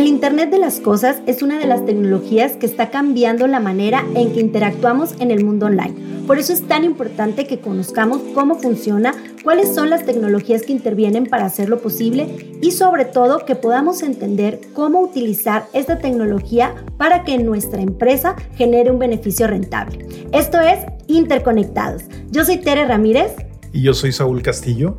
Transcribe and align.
El 0.00 0.06
Internet 0.06 0.48
de 0.48 0.58
las 0.58 0.80
Cosas 0.80 1.20
es 1.26 1.42
una 1.42 1.58
de 1.58 1.66
las 1.66 1.84
tecnologías 1.84 2.52
que 2.52 2.64
está 2.64 2.88
cambiando 2.88 3.46
la 3.46 3.60
manera 3.60 4.02
en 4.14 4.32
que 4.32 4.40
interactuamos 4.40 5.14
en 5.20 5.30
el 5.30 5.44
mundo 5.44 5.66
online. 5.66 5.94
Por 6.26 6.38
eso 6.38 6.54
es 6.54 6.66
tan 6.66 6.84
importante 6.84 7.46
que 7.46 7.60
conozcamos 7.60 8.22
cómo 8.32 8.54
funciona, 8.54 9.12
cuáles 9.44 9.74
son 9.74 9.90
las 9.90 10.06
tecnologías 10.06 10.62
que 10.62 10.72
intervienen 10.72 11.26
para 11.26 11.44
hacerlo 11.44 11.82
posible 11.82 12.56
y 12.62 12.70
sobre 12.70 13.04
todo 13.04 13.44
que 13.44 13.56
podamos 13.56 14.02
entender 14.02 14.62
cómo 14.72 15.02
utilizar 15.02 15.66
esta 15.74 15.98
tecnología 15.98 16.82
para 16.96 17.22
que 17.22 17.36
nuestra 17.36 17.82
empresa 17.82 18.36
genere 18.56 18.90
un 18.90 18.98
beneficio 18.98 19.48
rentable. 19.48 20.06
Esto 20.32 20.60
es 20.60 20.78
Interconectados. 21.08 22.04
Yo 22.30 22.46
soy 22.46 22.56
Tere 22.56 22.86
Ramírez. 22.86 23.32
Y 23.70 23.82
yo 23.82 23.92
soy 23.92 24.12
Saúl 24.12 24.40
Castillo. 24.40 24.96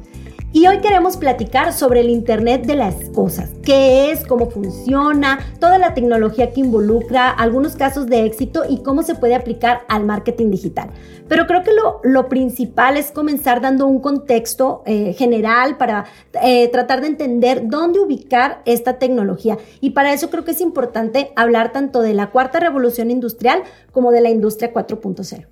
Y 0.53 0.67
hoy 0.67 0.79
queremos 0.79 1.15
platicar 1.15 1.71
sobre 1.71 2.01
el 2.01 2.09
Internet 2.09 2.65
de 2.65 2.75
las 2.75 2.95
Cosas, 3.11 3.51
qué 3.63 4.11
es, 4.11 4.25
cómo 4.25 4.49
funciona, 4.49 5.39
toda 5.61 5.77
la 5.77 5.93
tecnología 5.93 6.51
que 6.51 6.59
involucra, 6.59 7.29
algunos 7.29 7.77
casos 7.77 8.07
de 8.07 8.25
éxito 8.25 8.63
y 8.67 8.83
cómo 8.83 9.01
se 9.01 9.15
puede 9.15 9.33
aplicar 9.33 9.83
al 9.87 10.05
marketing 10.05 10.51
digital. 10.51 10.89
Pero 11.29 11.47
creo 11.47 11.63
que 11.63 11.71
lo, 12.03 12.27
principal 12.27 12.97
es 12.97 13.11
comenzar 13.11 13.61
dando 13.61 13.87
un 13.87 14.01
contexto 14.01 14.83
eh, 14.85 15.13
general 15.13 15.77
para 15.77 16.03
eh, 16.43 16.67
tratar 16.67 16.99
de 16.99 17.07
entender 17.07 17.69
dónde 17.69 18.01
ubicar 18.01 18.61
esta 18.65 18.99
tecnología. 18.99 19.57
Y 19.79 19.91
para 19.91 20.11
eso 20.11 20.29
creo 20.29 20.43
que 20.43 20.51
es 20.51 20.59
importante 20.59 21.31
hablar 21.37 21.71
tanto 21.71 22.01
de 22.01 22.13
la 22.13 22.29
cuarta 22.29 22.59
revolución 22.59 23.09
industrial 23.09 23.63
como 23.93 24.11
de 24.11 24.19
la 24.19 24.29
industria 24.29 24.73
4.0. 24.73 25.45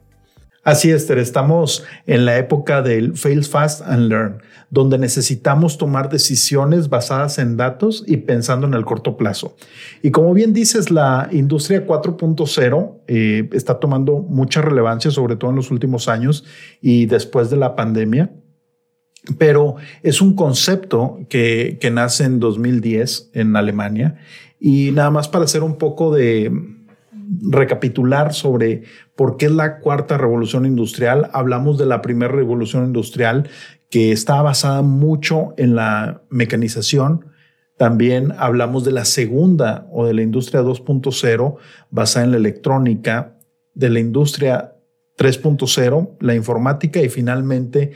Así 0.63 0.91
es, 0.91 1.09
estamos 1.09 1.86
en 2.05 2.26
la 2.26 2.38
época 2.38 2.81
del 2.81 3.16
fail 3.16 3.45
fast 3.45 3.81
and 3.81 4.09
learn, 4.09 4.41
donde 4.70 4.98
necesitamos 4.98 5.77
tomar 5.77 6.09
decisiones 6.09 6.90
basadas 6.90 7.40
en 7.40 7.55
datos 7.55 8.04
y 8.05 8.18
pensando 8.18 8.68
en 8.68 8.73
el 8.73 8.84
corto 8.84 9.16
plazo. 9.16 9.55
Y 10.04 10.12
como 10.12 10.34
bien 10.34 10.54
dices, 10.54 10.91
la 10.91 11.29
industria 11.32 11.88
4.0 11.88 13.01
eh, 13.07 13.49
está 13.54 13.79
tomando 13.79 14.20
mucha 14.20 14.62
relevancia, 14.62 15.12
sobre 15.12 15.38
todo 15.38 15.51
en 15.51 15.55
los 15.55 15.71
últimos 15.71 16.10
años 16.10 16.43
y 16.82 17.05
después 17.05 17.49
de 17.49 17.57
la 17.57 17.76
pandemia. 17.76 18.32
Pero 19.38 19.76
es 20.04 20.21
un 20.21 20.35
concepto 20.35 21.20
que, 21.29 21.77
que 21.79 21.90
nace 21.90 22.26
en 22.26 22.40
2010 22.40 23.32
en 23.34 23.55
Alemania. 23.55 24.18
Y 24.60 24.91
nada 24.91 25.10
más 25.10 25.29
para 25.29 25.46
hacer 25.46 25.63
un 25.63 25.77
poco 25.77 26.13
de, 26.13 26.51
recapitular 27.41 28.34
sobre 28.34 28.84
por 29.16 29.38
qué 29.38 29.48
es 29.48 29.52
la 29.52 29.80
cuarta 29.80 30.18
revolución 30.18 30.66
industrial. 30.66 31.30
Hablamos 31.34 31.77
de 31.77 31.85
la 31.85 32.02
primera 32.02 32.34
revolución 32.34 32.85
industrial 32.85 33.49
que 33.90 34.12
está 34.12 34.41
basada 34.41 34.82
mucho 34.82 35.54
en 35.57 35.76
la 35.76 36.22
mecanización. 36.30 37.26
También 37.77 38.34
hablamos 38.38 38.84
de 38.84 38.91
la 38.91 39.05
segunda 39.05 39.88
o 39.91 40.05
de 40.05 40.13
la 40.13 40.22
industria 40.22 40.62
2.0 40.62 41.55
basada 41.90 42.26
en 42.26 42.32
la 42.32 42.38
electrónica, 42.38 43.38
de 43.74 43.90
la 43.90 44.00
industria 44.00 44.76
3.0, 45.18 46.18
la 46.22 46.35
informática 46.35 47.02
y 47.02 47.10
finalmente 47.10 47.91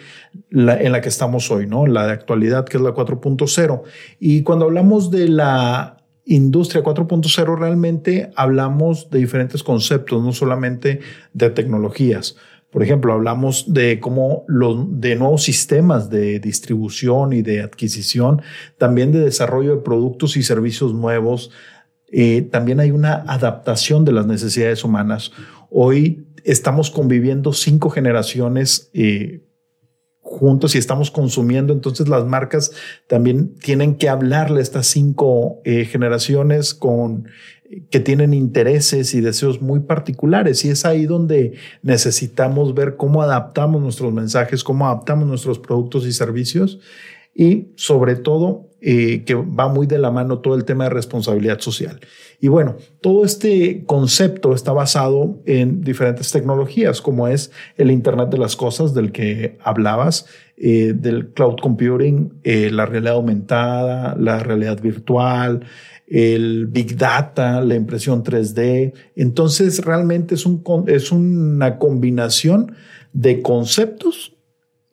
la, 0.49 0.79
en 0.81 0.91
la 0.91 1.01
que 1.01 1.09
estamos 1.09 1.49
hoy, 1.51 1.67
¿no? 1.67 1.87
La 1.87 2.05
de 2.05 2.13
actualidad, 2.13 2.65
que 2.65 2.77
es 2.77 2.83
la 2.83 2.93
4.0. 2.93 3.83
Y 4.19 4.43
cuando 4.43 4.65
hablamos 4.65 5.09
de 5.09 5.29
la 5.29 6.02
Industria 6.25 6.83
4.0 6.83 7.57
realmente 7.57 8.31
hablamos 8.35 9.09
de 9.09 9.19
diferentes 9.19 9.61
conceptos, 9.63 10.23
no 10.23 10.31
solamente 10.31 10.99
de 11.33 11.49
tecnologías. 11.49 12.37
Por 12.73 12.81
ejemplo, 12.81 13.13
hablamos 13.13 13.71
de 13.71 13.99
cómo 13.99 14.45
los 14.47 14.99
de 14.99 15.15
nuevos 15.15 15.43
sistemas 15.43 16.09
de 16.09 16.39
distribución 16.39 17.33
y 17.33 17.43
de 17.43 17.61
adquisición, 17.61 18.41
también 18.79 19.11
de 19.11 19.19
desarrollo 19.19 19.75
de 19.75 19.81
productos 19.83 20.37
y 20.37 20.43
servicios 20.43 20.93
nuevos. 20.93 21.51
Eh, 22.11 22.41
también 22.41 22.79
hay 22.79 22.89
una 22.89 23.13
adaptación 23.27 24.05
de 24.05 24.13
las 24.13 24.25
necesidades 24.25 24.83
humanas. 24.83 25.31
Hoy 25.69 26.25
estamos 26.43 26.89
conviviendo 26.89 27.53
cinco 27.53 27.91
generaciones 27.91 28.89
eh, 28.93 29.41
juntos 30.33 30.75
y 30.75 30.77
estamos 30.77 31.11
consumiendo, 31.11 31.73
entonces 31.73 32.09
las 32.09 32.25
marcas 32.25 32.71
también 33.07 33.55
tienen 33.55 33.95
que 33.95 34.09
hablarle 34.09 34.59
a 34.59 34.63
estas 34.63 34.87
cinco 34.87 35.61
eh, 35.63 35.85
generaciones 35.85 36.73
con 36.73 37.27
que 37.89 37.99
tienen 37.99 38.33
intereses 38.33 39.13
y 39.13 39.21
deseos 39.21 39.61
muy 39.61 39.79
particulares. 39.79 40.63
Y 40.65 40.69
es 40.69 40.85
ahí 40.85 41.05
donde 41.05 41.53
necesitamos 41.81 42.73
ver 42.73 42.97
cómo 42.97 43.21
adaptamos 43.21 43.81
nuestros 43.81 44.13
mensajes, 44.13 44.63
cómo 44.63 44.85
adaptamos 44.85 45.27
nuestros 45.27 45.59
productos 45.59 46.05
y 46.05 46.11
servicios 46.11 46.79
y 47.35 47.67
sobre 47.75 48.15
todo 48.15 48.69
eh, 48.85 49.23
que 49.23 49.33
va 49.33 49.69
muy 49.69 49.87
de 49.87 49.97
la 49.97 50.11
mano 50.11 50.39
todo 50.39 50.55
el 50.55 50.65
tema 50.65 50.83
de 50.83 50.89
responsabilidad 50.89 51.61
social. 51.61 52.01
Y 52.41 52.49
bueno, 52.49 52.75
todo 52.99 53.23
este 53.23 53.85
concepto 53.85 54.53
está 54.53 54.73
basado 54.73 55.39
en 55.45 55.79
diferentes 55.81 56.33
tecnologías, 56.33 56.99
como 56.99 57.29
es 57.29 57.49
el 57.77 57.91
Internet 57.91 58.29
de 58.29 58.39
las 58.39 58.57
Cosas 58.57 58.93
del 58.93 59.13
que 59.13 59.57
hablabas, 59.63 60.25
eh, 60.57 60.91
del 60.93 61.29
cloud 61.29 61.55
computing, 61.61 62.41
eh, 62.43 62.71
la 62.71 62.85
realidad 62.85 63.13
aumentada, 63.13 64.17
la 64.19 64.39
realidad 64.39 64.81
virtual, 64.81 65.65
el 66.05 66.67
Big 66.67 66.97
Data, 66.97 67.61
la 67.61 67.75
impresión 67.75 68.21
3D. 68.21 68.93
Entonces, 69.15 69.85
realmente 69.85 70.35
es, 70.35 70.45
un, 70.45 70.61
es 70.87 71.13
una 71.13 71.79
combinación 71.79 72.75
de 73.13 73.41
conceptos 73.41 74.33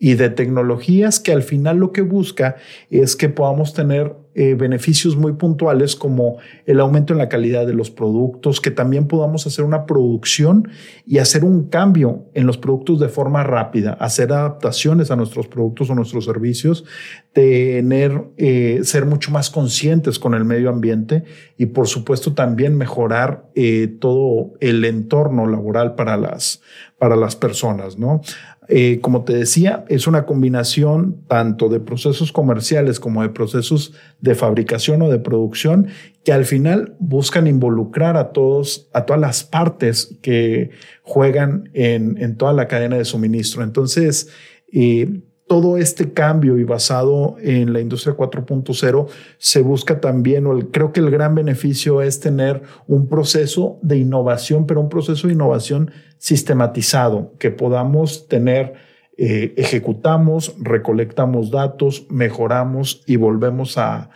y 0.03 0.15
de 0.15 0.31
tecnologías 0.31 1.21
que 1.21 1.31
al 1.31 1.43
final 1.43 1.77
lo 1.77 1.93
que 1.93 2.01
busca 2.01 2.57
es 2.89 3.15
que 3.15 3.29
podamos 3.29 3.75
tener 3.75 4.17
eh, 4.33 4.55
beneficios 4.55 5.17
muy 5.17 5.33
puntuales 5.33 5.97
como 5.97 6.39
el 6.65 6.81
aumento 6.81 7.13
en 7.13 7.19
la 7.19 7.29
calidad 7.29 7.67
de 7.67 7.75
los 7.75 7.91
productos, 7.91 8.61
que 8.61 8.71
también 8.71 9.09
podamos 9.09 9.47
hacer 9.47 9.65
una 9.65 9.87
producción 9.87 10.71
y 11.05 11.19
hacer 11.19 11.45
un 11.45 11.69
cambio 11.69 12.25
en 12.33 12.47
los 12.47 12.57
productos 12.57 13.01
de 13.01 13.09
forma 13.09 13.43
rápida, 13.43 13.93
hacer 13.95 14.33
adaptaciones 14.33 15.11
a 15.11 15.17
nuestros 15.17 15.49
productos 15.49 15.91
o 15.91 15.97
nuestros 15.97 16.25
servicios, 16.25 16.85
tener, 17.33 18.23
eh, 18.37 18.81
ser 18.85 19.05
mucho 19.05 19.33
más 19.33 19.51
conscientes 19.51 20.19
con 20.19 20.35
el 20.35 20.45
medio 20.45 20.71
ambiente 20.71 21.25
y 21.59 21.67
por 21.67 21.89
supuesto 21.89 22.33
también 22.33 22.79
mejorar 22.79 23.51
eh, 23.55 23.89
todo 24.01 24.53
el 24.61 24.85
entorno 24.85 25.47
laboral 25.47 25.97
para 25.97 26.17
las, 26.17 26.63
para 26.99 27.17
las 27.17 27.35
personas, 27.35 27.99
¿no? 27.99 28.21
Eh, 28.69 29.01
como 29.01 29.25
te 29.25 29.35
decía, 29.35 29.85
es 29.89 30.07
una 30.07 30.27
combinación 30.27 31.25
tanto 31.27 31.69
de 31.69 31.81
procesos 31.81 32.31
comerciales 32.31 33.01
como 33.01 33.23
de 33.23 33.31
procesos 33.31 33.95
de 34.21 34.35
fabricación 34.35 35.03
o 35.03 35.09
de 35.09 35.19
producción 35.19 35.89
que 36.25 36.33
al 36.33 36.45
final 36.45 36.95
buscan 37.01 37.47
involucrar 37.47 38.17
a 38.17 38.33
todos, 38.33 38.89
a 38.93 39.07
todas 39.07 39.21
las 39.21 39.43
partes 39.43 40.17
que 40.23 40.71
juegan 41.03 41.71
en, 41.73 42.17
en 42.19 42.37
toda 42.37 42.53
la 42.53 42.69
cadena 42.69 42.97
de 42.97 43.05
suministro. 43.05 43.65
Entonces, 43.65 44.29
eh, 44.73 45.21
todo 45.51 45.79
este 45.79 46.13
cambio 46.13 46.59
y 46.59 46.63
basado 46.63 47.35
en 47.43 47.73
la 47.73 47.81
industria 47.81 48.17
4.0 48.17 49.09
se 49.37 49.61
busca 49.63 50.01
también, 50.01 50.47
o 50.47 50.57
creo 50.71 50.93
que 50.93 51.01
el 51.01 51.11
gran 51.11 51.35
beneficio 51.35 52.03
es 52.03 52.21
tener 52.21 52.63
un 52.87 53.09
proceso 53.09 53.77
de 53.83 53.99
innovación, 53.99 54.65
pero 54.65 54.81
un 54.81 54.89
proceso 54.89 55.27
de 55.27 55.33
innovación 55.33 55.91
sistematizado, 56.19 57.35
que 57.41 57.51
podamos 57.51 58.29
tener, 58.29 58.75
eh, 59.19 59.53
ejecutamos, 59.57 60.55
recolectamos 60.61 61.51
datos, 61.51 62.07
mejoramos 62.11 63.03
y 63.09 63.17
volvemos 63.17 63.77
a, 63.77 64.09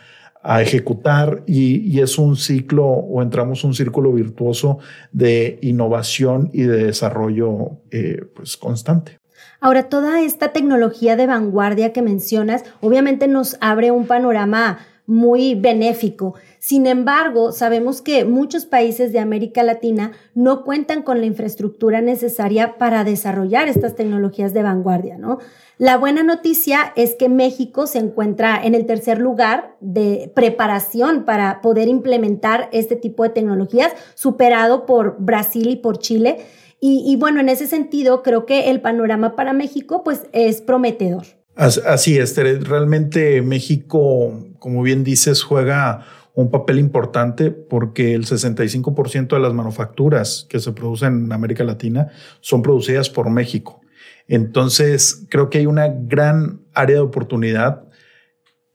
ejecutar 0.61 1.43
y, 1.47 1.99
es 2.01 2.19
un 2.19 2.37
ciclo 2.37 2.87
o 2.87 3.22
entramos 3.22 3.65
un 3.65 3.72
círculo 3.75 4.12
virtuoso 4.12 4.78
de 5.11 5.59
innovación 5.62 6.51
y 6.53 6.62
de 6.62 6.84
desarrollo 6.84 7.81
eh, 7.91 8.27
pues 8.34 8.59
constante. 8.59 9.24
Ahora, 9.65 9.85
toda 9.85 10.21
esta 10.21 10.53
tecnología 10.53 11.17
de 11.17 11.27
vanguardia 11.27 11.95
que 11.95 12.03
mencionas, 12.03 12.65
obviamente 12.83 13.29
nos 13.29 13.57
abre 13.63 13.93
un 13.93 14.07
panorama 14.07 14.81
muy 15.07 15.55
benéfico. 15.55 16.34
Sin 16.59 16.87
embargo, 16.87 17.51
sabemos 17.51 18.03
que 18.03 18.27
muchos 18.27 18.66
países 18.66 19.11
de 19.11 19.21
América 19.21 19.63
Latina 19.63 20.13
no 20.34 20.65
cuentan 20.65 21.01
con 21.01 21.19
la 21.19 21.25
infraestructura 21.25 22.03
necesaria 22.03 22.77
para 22.77 23.05
desarrollar 23.05 23.69
estas 23.69 23.95
tecnologías 23.95 24.53
de 24.53 24.63
vanguardia, 24.63 25.16
¿no? 25.16 25.39
La 25.78 25.97
buena 25.97 26.22
noticia 26.22 26.93
es 26.95 27.15
que 27.15 27.31
México 27.31 27.87
se 27.87 28.01
encuentra 28.01 28.63
en 28.63 28.75
el 28.75 28.84
tercer 28.84 29.19
lugar 29.19 29.77
de 29.81 30.31
preparación 30.34 31.25
para 31.25 31.63
poder 31.63 31.89
implementar 31.89 32.69
este 32.71 32.97
tipo 32.97 33.22
de 33.22 33.31
tecnologías, 33.31 33.93
superado 34.15 34.84
por 34.84 35.17
Brasil 35.21 35.71
y 35.71 35.77
por 35.77 35.99
Chile. 35.99 36.45
Y, 36.86 37.16
bueno, 37.16 37.41
en 37.41 37.48
ese 37.48 37.66
sentido, 37.66 38.22
creo 38.22 38.45
que 38.45 38.69
el 38.69 38.83
panorama 38.83 39.36
para 39.36 39.54
México 39.54 40.04
pues 40.04 40.25
es 40.34 40.60
prometedor. 40.60 41.25
Así 41.57 42.19
es, 42.19 42.36
realmente 42.36 43.41
México, 43.41 44.39
como 44.59 44.83
bien 44.83 45.03
dices, 45.03 45.42
juega 45.42 46.04
un 46.34 46.51
papel 46.51 46.78
importante 46.78 47.51
porque 47.53 48.13
el 48.13 48.27
65% 48.27 49.28
de 49.28 49.41
las 49.41 49.54
manufacturas 49.54 50.47
que 50.51 50.60
se 50.60 50.72
producen 50.72 51.25
en 51.25 51.33
América 51.33 51.65
Latina 51.65 52.09
son 52.41 52.60
producidas 52.60 53.09
por 53.09 53.31
México. 53.31 53.81
Entonces, 54.28 55.25
creo 55.31 55.48
que 55.48 55.57
hay 55.57 55.66
una 55.66 55.89
gran 55.89 56.66
área 56.75 56.97
de 56.97 57.03
oportunidad 57.03 57.84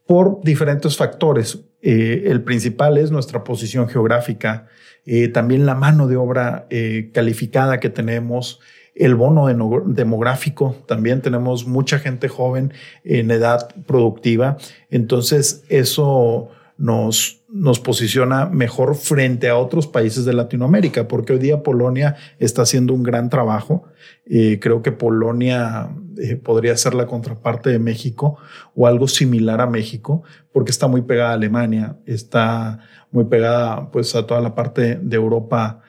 por 0.04 0.40
diferentes 0.42 0.96
factores. 0.96 1.60
eh, 1.80 2.24
el 2.26 2.42
principal 2.42 2.98
es 2.98 3.12
nuestra 3.12 3.44
posición 3.44 3.88
geográfica, 3.88 4.66
eh, 5.06 5.28
también 5.28 5.66
la 5.66 5.74
mano 5.74 6.06
de 6.06 6.16
obra 6.16 6.66
eh, 6.70 7.10
calificada 7.12 7.80
que 7.80 7.90
tenemos, 7.90 8.60
el 8.94 9.14
bono 9.14 9.46
demográfico, 9.86 10.76
también 10.86 11.22
tenemos 11.22 11.66
mucha 11.66 11.98
gente 11.98 12.28
joven 12.28 12.72
en 13.04 13.30
edad 13.30 13.74
productiva, 13.86 14.58
entonces 14.90 15.64
eso 15.68 16.50
nos, 16.80 17.42
nos 17.50 17.78
posiciona 17.78 18.46
mejor 18.46 18.94
frente 18.94 19.50
a 19.50 19.58
otros 19.58 19.86
países 19.86 20.24
de 20.24 20.32
Latinoamérica, 20.32 21.06
porque 21.06 21.34
hoy 21.34 21.38
día 21.38 21.62
Polonia 21.62 22.16
está 22.38 22.62
haciendo 22.62 22.94
un 22.94 23.02
gran 23.02 23.28
trabajo. 23.28 23.84
Eh, 24.24 24.58
creo 24.62 24.80
que 24.80 24.90
Polonia 24.90 25.90
eh, 26.16 26.36
podría 26.36 26.74
ser 26.78 26.94
la 26.94 27.06
contraparte 27.06 27.68
de 27.68 27.78
México 27.78 28.38
o 28.74 28.86
algo 28.86 29.08
similar 29.08 29.60
a 29.60 29.66
México, 29.66 30.22
porque 30.52 30.70
está 30.70 30.88
muy 30.88 31.02
pegada 31.02 31.32
a 31.32 31.34
Alemania, 31.34 31.98
está 32.06 32.80
muy 33.10 33.26
pegada 33.26 33.90
pues 33.90 34.16
a 34.16 34.26
toda 34.26 34.40
la 34.40 34.54
parte 34.54 34.96
de 35.02 35.16
Europa. 35.16 35.82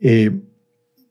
Eh, 0.00 0.30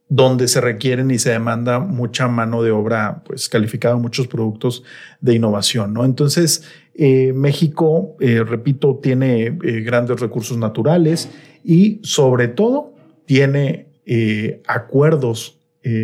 donde 0.10 0.48
se 0.48 0.62
requieren 0.62 1.12
y 1.12 1.20
se 1.20 1.32
demanda 1.32 1.80
mucha 1.80 2.28
mano 2.28 2.64
de 2.64 2.72
obra 2.72 3.24
pues 3.26 3.50
calificada, 3.50 3.96
muchos 3.98 4.28
productos 4.28 4.84
de 5.20 5.36
innovación, 5.36 5.94
¿no? 5.94 6.06
Entonces, 6.06 6.64
eh, 6.94 7.34
México, 7.34 8.16
eh, 8.20 8.44
repito, 8.44 9.00
tiene 9.02 9.46
eh, 9.46 9.82
grandes 9.82 10.20
recursos 10.20 10.58
naturales 10.58 11.30
y 11.64 12.00
sobre 12.04 12.48
todo 12.48 12.94
tiene 13.26 13.86
acuerdos 14.66 15.60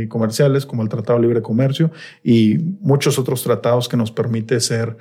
comerciales 0.09 0.65
como 0.65 0.83
el 0.83 0.89
Tratado 0.89 1.19
de 1.19 1.25
Libre 1.25 1.41
Comercio 1.41 1.89
y 2.21 2.57
muchos 2.81 3.17
otros 3.17 3.43
tratados 3.43 3.87
que 3.87 3.95
nos 3.95 4.11
permite 4.11 4.59
ser 4.59 4.97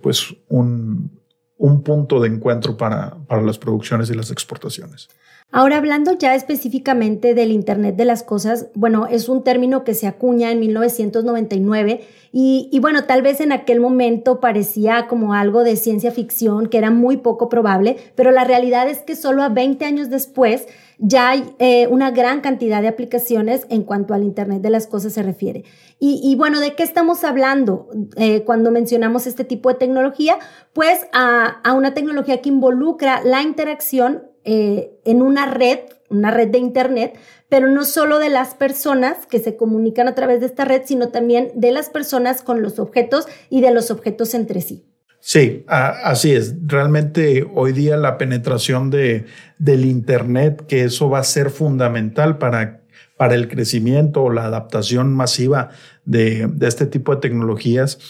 pues 0.00 0.34
un, 0.48 1.10
un 1.58 1.82
punto 1.82 2.20
de 2.20 2.28
encuentro 2.28 2.78
para, 2.78 3.16
para 3.26 3.42
las 3.42 3.58
producciones 3.58 4.08
y 4.08 4.14
las 4.14 4.30
exportaciones. 4.30 5.08
Ahora, 5.54 5.76
hablando 5.76 6.14
ya 6.14 6.34
específicamente 6.34 7.34
del 7.34 7.52
Internet 7.52 7.94
de 7.96 8.06
las 8.06 8.22
Cosas, 8.22 8.68
bueno, 8.74 9.06
es 9.06 9.28
un 9.28 9.44
término 9.44 9.84
que 9.84 9.92
se 9.92 10.06
acuña 10.06 10.50
en 10.50 10.60
1999 10.60 12.00
y, 12.32 12.78
bueno, 12.80 13.04
tal 13.04 13.20
vez 13.20 13.42
en 13.42 13.52
aquel 13.52 13.78
momento 13.78 14.40
parecía 14.40 15.06
como 15.08 15.34
algo 15.34 15.62
de 15.62 15.76
ciencia 15.76 16.10
ficción, 16.10 16.68
que 16.70 16.78
era 16.78 16.90
muy 16.90 17.18
poco 17.18 17.50
probable, 17.50 17.98
pero 18.14 18.30
la 18.30 18.44
realidad 18.44 18.88
es 18.88 19.00
que 19.00 19.14
solo 19.14 19.42
a 19.42 19.50
20 19.50 19.84
años 19.84 20.08
después 20.08 20.66
ya 20.96 21.28
hay 21.28 21.44
eh, 21.58 21.86
una 21.88 22.12
gran 22.12 22.40
cantidad 22.40 22.80
de 22.80 22.88
aplicaciones 22.88 23.66
en 23.68 23.82
cuanto 23.82 24.14
al 24.14 24.22
Internet 24.22 24.62
de 24.62 24.70
las 24.70 24.86
Cosas 24.86 25.12
se 25.12 25.22
refiere. 25.22 25.64
Y, 25.98 26.34
bueno, 26.34 26.60
¿de 26.60 26.74
qué 26.74 26.82
estamos 26.82 27.24
hablando 27.24 27.88
eh, 28.16 28.42
cuando 28.42 28.70
mencionamos 28.70 29.26
este 29.26 29.44
tipo 29.44 29.68
de 29.68 29.76
tecnología? 29.76 30.38
Pues 30.72 31.06
a, 31.12 31.60
a 31.62 31.74
una 31.74 31.92
tecnología 31.92 32.40
que 32.40 32.48
involucra 32.48 33.20
la 33.22 33.42
interacción 33.42 34.31
eh, 34.44 34.92
en 35.04 35.22
una 35.22 35.46
red, 35.46 35.78
una 36.08 36.30
red 36.30 36.48
de 36.48 36.58
Internet, 36.58 37.18
pero 37.48 37.68
no 37.68 37.84
solo 37.84 38.18
de 38.18 38.30
las 38.30 38.54
personas 38.54 39.26
que 39.26 39.38
se 39.38 39.56
comunican 39.56 40.08
a 40.08 40.14
través 40.14 40.40
de 40.40 40.46
esta 40.46 40.64
red, 40.64 40.82
sino 40.84 41.08
también 41.08 41.50
de 41.54 41.70
las 41.70 41.90
personas 41.90 42.42
con 42.42 42.62
los 42.62 42.78
objetos 42.78 43.26
y 43.50 43.60
de 43.60 43.70
los 43.70 43.90
objetos 43.90 44.34
entre 44.34 44.60
sí. 44.60 44.86
Sí, 45.20 45.64
así 45.68 46.32
es. 46.32 46.56
Realmente 46.66 47.46
hoy 47.54 47.72
día 47.72 47.96
la 47.96 48.18
penetración 48.18 48.90
de, 48.90 49.26
del 49.58 49.84
Internet, 49.84 50.64
que 50.66 50.82
eso 50.82 51.08
va 51.08 51.20
a 51.20 51.24
ser 51.24 51.50
fundamental 51.50 52.38
para, 52.38 52.82
para 53.16 53.36
el 53.36 53.46
crecimiento 53.46 54.24
o 54.24 54.32
la 54.32 54.46
adaptación 54.46 55.14
masiva 55.14 55.68
de, 56.04 56.48
de 56.48 56.66
este 56.66 56.86
tipo 56.86 57.14
de 57.14 57.20
tecnologías, 57.20 58.00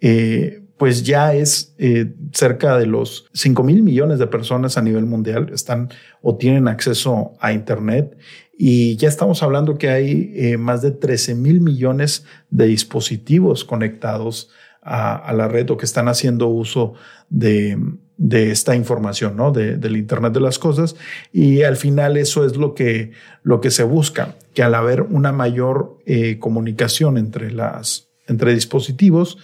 eh, 0.00 0.64
pues 0.78 1.02
ya 1.02 1.34
es 1.34 1.74
eh, 1.78 2.12
cerca 2.32 2.78
de 2.78 2.86
los 2.86 3.26
5 3.34 3.62
mil 3.64 3.82
millones 3.82 4.18
de 4.18 4.26
personas 4.26 4.78
a 4.78 4.82
nivel 4.82 5.06
mundial 5.06 5.50
están 5.52 5.90
o 6.22 6.36
tienen 6.36 6.68
acceso 6.68 7.32
a 7.40 7.52
Internet 7.52 8.16
y 8.56 8.96
ya 8.96 9.08
estamos 9.08 9.42
hablando 9.42 9.78
que 9.78 9.88
hay 9.88 10.32
eh, 10.34 10.56
más 10.56 10.82
de 10.82 10.90
13 10.90 11.36
mil 11.36 11.60
millones 11.60 12.24
de 12.50 12.66
dispositivos 12.66 13.64
conectados 13.64 14.50
a, 14.82 15.32
la 15.34 15.48
red 15.48 15.68
o 15.70 15.76
que 15.76 15.84
están 15.84 16.08
haciendo 16.08 16.48
uso 16.48 16.94
de, 17.28 17.78
esta 18.30 18.74
información, 18.74 19.36
¿no? 19.36 19.52
De, 19.52 19.76
del 19.76 19.96
Internet 19.96 20.32
de 20.32 20.40
las 20.40 20.58
cosas. 20.58 20.96
Y 21.32 21.62
al 21.62 21.76
final 21.76 22.16
eso 22.16 22.44
es 22.44 22.56
lo 22.56 22.74
que, 22.74 23.12
lo 23.42 23.60
que 23.60 23.70
se 23.70 23.82
busca, 23.82 24.36
que 24.54 24.62
al 24.62 24.74
haber 24.74 25.02
una 25.02 25.30
mayor 25.30 25.98
eh, 26.06 26.38
comunicación 26.38 27.18
entre, 27.18 27.50
las, 27.50 28.08
entre 28.26 28.54
dispositivos, 28.54 29.38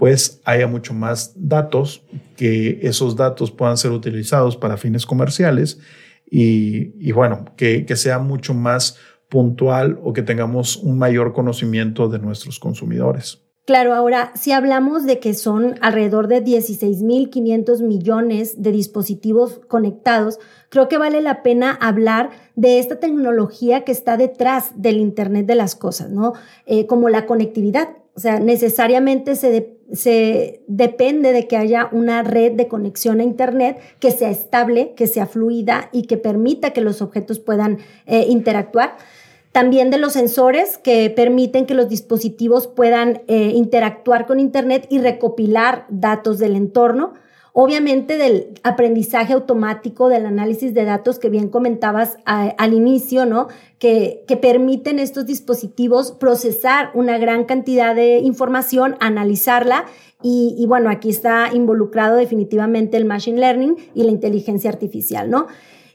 pues 0.00 0.40
haya 0.46 0.66
mucho 0.66 0.94
más 0.94 1.34
datos, 1.36 2.02
que 2.34 2.78
esos 2.80 3.16
datos 3.16 3.50
puedan 3.50 3.76
ser 3.76 3.90
utilizados 3.90 4.56
para 4.56 4.78
fines 4.78 5.04
comerciales 5.04 5.78
y, 6.24 7.12
bueno, 7.12 7.44
que, 7.54 7.84
que 7.84 7.96
sea 7.96 8.18
mucho 8.18 8.54
más 8.54 8.96
puntual 9.28 10.00
o 10.02 10.14
que 10.14 10.22
tengamos 10.22 10.78
un 10.78 10.96
mayor 10.96 11.34
conocimiento 11.34 12.08
de 12.08 12.18
nuestros 12.18 12.58
consumidores. 12.58 13.42
Claro, 13.66 13.92
ahora, 13.92 14.32
si 14.34 14.52
hablamos 14.52 15.04
de 15.04 15.18
que 15.18 15.34
son 15.34 15.74
alrededor 15.82 16.28
de 16.28 16.42
16.500 16.42 17.82
millones 17.82 18.62
de 18.62 18.72
dispositivos 18.72 19.60
conectados, 19.68 20.38
creo 20.70 20.88
que 20.88 20.96
vale 20.96 21.20
la 21.20 21.42
pena 21.42 21.72
hablar 21.72 22.30
de 22.56 22.78
esta 22.78 23.00
tecnología 23.00 23.84
que 23.84 23.92
está 23.92 24.16
detrás 24.16 24.72
del 24.76 24.96
Internet 24.96 25.44
de 25.44 25.56
las 25.56 25.74
Cosas, 25.74 26.08
¿no? 26.08 26.32
Eh, 26.64 26.86
como 26.86 27.10
la 27.10 27.26
conectividad. 27.26 27.90
O 28.14 28.20
sea, 28.20 28.40
necesariamente 28.40 29.36
se, 29.36 29.79
se 29.92 30.62
depende 30.66 31.32
de 31.32 31.46
que 31.46 31.56
haya 31.56 31.88
una 31.92 32.22
red 32.22 32.52
de 32.52 32.68
conexión 32.68 33.20
a 33.20 33.24
Internet 33.24 33.78
que 33.98 34.10
sea 34.10 34.30
estable, 34.30 34.94
que 34.96 35.06
sea 35.06 35.26
fluida 35.26 35.88
y 35.92 36.02
que 36.02 36.16
permita 36.16 36.72
que 36.72 36.80
los 36.80 37.02
objetos 37.02 37.40
puedan 37.40 37.78
eh, 38.06 38.26
interactuar. 38.28 38.96
También 39.52 39.90
de 39.90 39.98
los 39.98 40.12
sensores 40.12 40.78
que 40.78 41.10
permiten 41.10 41.66
que 41.66 41.74
los 41.74 41.88
dispositivos 41.88 42.68
puedan 42.68 43.22
eh, 43.26 43.52
interactuar 43.54 44.26
con 44.26 44.38
Internet 44.38 44.86
y 44.90 44.98
recopilar 44.98 45.86
datos 45.88 46.38
del 46.38 46.54
entorno 46.54 47.14
Obviamente 47.52 48.16
del 48.16 48.54
aprendizaje 48.62 49.32
automático, 49.32 50.08
del 50.08 50.26
análisis 50.26 50.72
de 50.72 50.84
datos 50.84 51.18
que 51.18 51.30
bien 51.30 51.48
comentabas 51.48 52.18
al 52.24 52.72
inicio, 52.74 53.26
¿no? 53.26 53.48
Que, 53.78 54.24
que 54.28 54.36
permiten 54.36 54.98
estos 54.98 55.26
dispositivos 55.26 56.12
procesar 56.12 56.90
una 56.94 57.18
gran 57.18 57.44
cantidad 57.44 57.94
de 57.94 58.18
información, 58.18 58.96
analizarla 59.00 59.86
y, 60.22 60.54
y, 60.58 60.66
bueno, 60.66 60.90
aquí 60.90 61.10
está 61.10 61.48
involucrado 61.52 62.16
definitivamente 62.16 62.96
el 62.96 63.04
machine 63.04 63.40
learning 63.40 63.76
y 63.94 64.04
la 64.04 64.10
inteligencia 64.10 64.70
artificial, 64.70 65.30
¿no? 65.30 65.46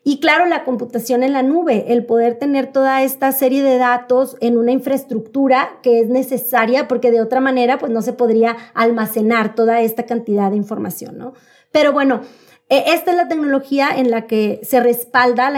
Y 0.07 0.19
claro, 0.19 0.45
la 0.45 0.63
computación 0.63 1.23
en 1.23 1.33
la 1.33 1.41
nube, 1.41 1.91
el 1.91 2.05
poder 2.05 2.37
tener 2.37 2.71
toda 2.71 3.01
esta 3.01 3.31
serie 3.31 3.63
de 3.63 3.79
datos 3.79 4.37
en 4.39 4.55
una 4.55 4.71
infraestructura 4.71 5.79
que 5.81 5.99
es 5.99 6.09
necesaria 6.09 6.87
porque 6.87 7.09
de 7.09 7.21
otra 7.21 7.41
manera 7.41 7.79
pues 7.79 7.91
no 7.91 8.03
se 8.03 8.13
podría 8.13 8.55
almacenar 8.75 9.55
toda 9.55 9.81
esta 9.81 10.03
cantidad 10.03 10.51
de 10.51 10.57
información, 10.57 11.17
¿no? 11.17 11.33
Pero 11.71 11.91
bueno, 11.91 12.21
e, 12.69 12.93
esta 12.93 13.09
es 13.09 13.17
la 13.17 13.27
tecnología 13.27 13.89
en 13.97 14.11
la 14.11 14.27
que 14.27 14.59
se 14.61 14.79
respalda 14.79 15.51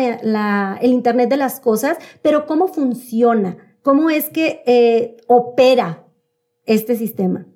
el 0.79 0.91
Internet 0.93 1.29
de 1.29 1.35
las 1.35 1.59
Cosas, 1.59 1.97
pero 2.21 2.45
¿cómo 2.45 2.69
funciona? 2.69 3.57
¿Cómo 3.81 4.09
es 4.09 4.29
que 4.29 4.63
eh, 4.65 5.17
opera 5.27 6.05
este 6.63 6.95
sistema? 6.95 7.47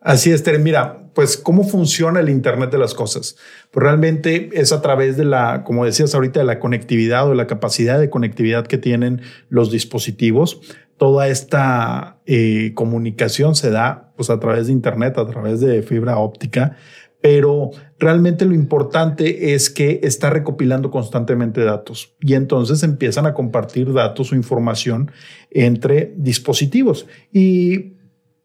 Así 0.00 0.30
es, 0.30 0.42
Tere. 0.42 0.58
Mira, 0.58 1.10
pues 1.14 1.36
cómo 1.36 1.64
funciona 1.64 2.20
el 2.20 2.28
Internet 2.28 2.70
de 2.70 2.78
las 2.78 2.94
cosas. 2.94 3.36
Pues 3.72 3.82
realmente 3.82 4.50
es 4.52 4.72
a 4.72 4.80
través 4.80 5.16
de 5.16 5.24
la, 5.24 5.64
como 5.64 5.84
decías 5.84 6.14
ahorita, 6.14 6.40
de 6.40 6.46
la 6.46 6.60
conectividad 6.60 7.28
o 7.28 7.34
la 7.34 7.48
capacidad 7.48 7.98
de 7.98 8.08
conectividad 8.08 8.66
que 8.66 8.78
tienen 8.78 9.22
los 9.48 9.72
dispositivos. 9.72 10.60
Toda 10.96 11.28
esta 11.28 12.18
eh, 12.26 12.72
comunicación 12.74 13.56
se 13.56 13.70
da 13.70 14.12
pues 14.16 14.30
a 14.30 14.38
través 14.38 14.68
de 14.68 14.72
Internet, 14.72 15.18
a 15.18 15.26
través 15.26 15.60
de 15.60 15.82
fibra 15.82 16.18
óptica, 16.18 16.76
pero 17.20 17.70
realmente 17.98 18.44
lo 18.44 18.54
importante 18.54 19.54
es 19.54 19.70
que 19.70 20.00
está 20.04 20.30
recopilando 20.30 20.90
constantemente 20.90 21.64
datos 21.64 22.14
y 22.20 22.34
entonces 22.34 22.84
empiezan 22.84 23.26
a 23.26 23.34
compartir 23.34 23.92
datos 23.92 24.30
o 24.30 24.36
información 24.36 25.10
entre 25.50 26.14
dispositivos. 26.16 27.06
Y 27.32 27.97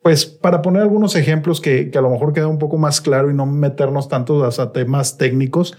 pues 0.03 0.25
para 0.25 0.61
poner 0.61 0.81
algunos 0.81 1.15
ejemplos 1.15 1.61
que, 1.61 1.89
a 1.95 2.01
lo 2.01 2.09
mejor 2.09 2.33
queda 2.33 2.47
un 2.47 2.59
poco 2.59 2.77
más 2.77 2.99
claro 2.99 3.31
y 3.31 3.33
no 3.33 3.45
meternos 3.45 4.09
tanto 4.09 4.43
a 4.43 4.73
temas 4.73 5.17
técnicos, 5.17 5.77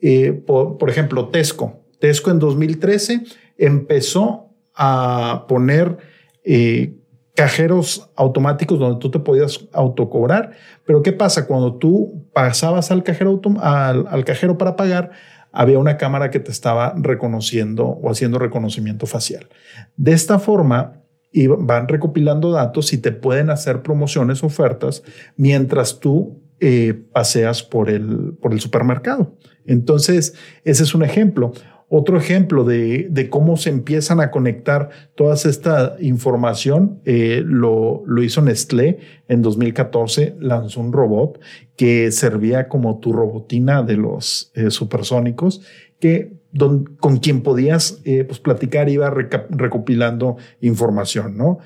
eh, 0.00 0.32
por, 0.32 0.88
ejemplo, 0.88 1.28
Tesco. 1.28 1.84
Tesco 2.00 2.30
en 2.30 2.38
2013 2.38 3.22
empezó 3.58 4.48
a 4.74 5.44
poner 5.46 5.98
eh, 6.42 6.94
cajeros 7.34 8.10
automáticos 8.16 8.78
donde 8.78 8.98
tú 8.98 9.10
te 9.10 9.18
podías 9.18 9.66
autocobrar. 9.72 10.52
Pero 10.86 11.02
¿qué 11.02 11.12
pasa? 11.12 11.46
Cuando 11.46 11.74
tú 11.74 12.26
pasabas 12.32 12.90
al 12.90 13.02
cajero, 13.02 13.40
al, 13.60 14.06
al 14.08 14.24
cajero 14.24 14.56
para 14.56 14.76
pagar, 14.76 15.10
había 15.52 15.78
una 15.78 15.98
cámara 15.98 16.30
que 16.30 16.40
te 16.40 16.50
estaba 16.50 16.94
reconociendo 16.96 17.86
o 17.86 18.10
haciendo 18.10 18.38
reconocimiento 18.38 19.06
facial. 19.06 19.48
De 19.96 20.12
esta 20.12 20.38
forma, 20.38 21.02
y 21.36 21.48
van 21.48 21.86
recopilando 21.86 22.50
datos 22.50 22.94
y 22.94 22.98
te 22.98 23.12
pueden 23.12 23.50
hacer 23.50 23.82
promociones, 23.82 24.42
ofertas, 24.42 25.02
mientras 25.36 26.00
tú 26.00 26.40
eh, 26.60 26.94
paseas 27.12 27.62
por 27.62 27.90
el, 27.90 28.32
por 28.40 28.54
el 28.54 28.60
supermercado. 28.60 29.36
Entonces, 29.66 30.32
ese 30.64 30.84
es 30.84 30.94
un 30.94 31.02
ejemplo. 31.02 31.52
Otro 31.88 32.16
ejemplo 32.16 32.64
de, 32.64 33.28
cómo 33.30 33.58
se 33.58 33.68
empiezan 33.68 34.20
a 34.20 34.30
conectar 34.30 34.88
toda 35.14 35.34
esta 35.34 35.96
información 36.00 37.00
eh, 37.04 37.42
lo, 37.44 38.02
lo, 38.06 38.22
hizo 38.22 38.40
Nestlé 38.40 38.98
en 39.28 39.42
2014, 39.42 40.36
lanzó 40.40 40.80
un 40.80 40.92
robot 40.92 41.38
que 41.76 42.10
servía 42.12 42.68
como 42.68 42.98
tu 42.98 43.12
robotina 43.12 43.82
de 43.82 43.98
los 43.98 44.50
eh, 44.54 44.70
supersónicos, 44.70 45.60
que 46.00 46.36
con 46.56 47.18
quien 47.18 47.42
podías 47.42 48.00
eh, 48.04 48.24
pues, 48.24 48.40
platicar, 48.40 48.88
iba 48.88 49.10
recopilando 49.10 50.36
información, 50.60 51.36
¿no? 51.36 51.58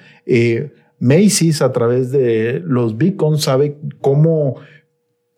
Macy's 0.99 1.63
a 1.63 1.73
través 1.73 2.11
de 2.11 2.61
los 2.65 2.99
beacons 2.99 3.45
sabe 3.45 3.79
cómo 4.01 4.57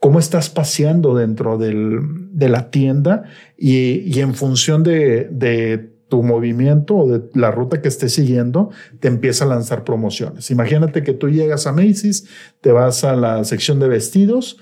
cómo 0.02 0.18
estás 0.18 0.50
paseando 0.50 1.14
dentro 1.14 1.58
de 1.58 2.48
la 2.48 2.70
tienda 2.72 3.22
y, 3.56 4.18
en 4.18 4.34
función 4.34 4.82
de, 4.82 5.92
tu 6.08 6.24
movimiento 6.24 6.96
o 6.96 7.08
de 7.08 7.22
la 7.34 7.52
ruta 7.52 7.80
que 7.80 7.86
estés 7.86 8.12
siguiendo, 8.12 8.70
te 8.98 9.06
empieza 9.06 9.44
a 9.44 9.48
lanzar 9.48 9.84
promociones. 9.84 10.50
Imagínate 10.50 11.04
que 11.04 11.12
tú 11.12 11.30
llegas 11.30 11.68
a 11.68 11.72
Macy's, 11.72 12.26
te 12.60 12.72
vas 12.72 13.04
a 13.04 13.14
la 13.14 13.44
sección 13.44 13.78
de 13.78 13.88
vestidos, 13.88 14.58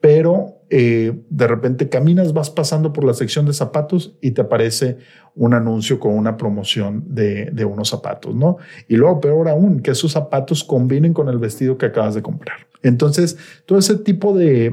pero 0.00 0.59
eh, 0.70 1.12
de 1.28 1.46
repente 1.46 1.88
caminas, 1.88 2.32
vas 2.32 2.48
pasando 2.48 2.92
por 2.92 3.04
la 3.04 3.12
sección 3.12 3.44
de 3.44 3.52
zapatos 3.52 4.16
y 4.20 4.30
te 4.30 4.40
aparece 4.40 4.98
un 5.34 5.54
anuncio 5.54 6.00
con 6.00 6.14
una 6.14 6.36
promoción 6.36 7.04
de, 7.08 7.46
de, 7.46 7.64
unos 7.64 7.88
zapatos, 7.88 8.34
¿no? 8.34 8.56
Y 8.88 8.96
luego, 8.96 9.20
peor 9.20 9.48
aún, 9.48 9.80
que 9.80 9.90
esos 9.90 10.12
zapatos 10.12 10.64
combinen 10.64 11.12
con 11.12 11.28
el 11.28 11.38
vestido 11.38 11.76
que 11.76 11.86
acabas 11.86 12.14
de 12.14 12.22
comprar. 12.22 12.70
Entonces, 12.82 13.36
todo 13.66 13.78
ese 13.78 13.96
tipo 13.96 14.36
de, 14.36 14.72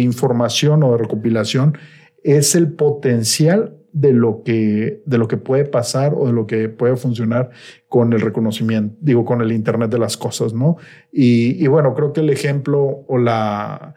información 0.00 0.82
o 0.82 0.92
de 0.92 0.98
recopilación 0.98 1.76
es 2.22 2.54
el 2.54 2.72
potencial 2.72 3.76
de 3.92 4.12
lo 4.12 4.42
que 4.42 5.02
de 5.06 5.18
lo 5.18 5.28
que 5.28 5.36
puede 5.36 5.64
pasar 5.64 6.14
o 6.16 6.26
de 6.26 6.32
lo 6.32 6.46
que 6.46 6.68
puede 6.68 6.96
funcionar 6.96 7.50
con 7.88 8.12
el 8.12 8.20
reconocimiento, 8.20 8.96
digo, 9.00 9.24
con 9.24 9.40
el 9.40 9.52
Internet 9.52 9.90
de 9.90 9.98
las 9.98 10.16
cosas, 10.16 10.52
¿no? 10.52 10.76
Y, 11.12 11.64
bueno, 11.68 11.94
creo 11.94 12.12
que 12.12 12.20
el 12.20 12.30
ejemplo 12.30 13.04
o 13.06 13.18
la 13.18 13.94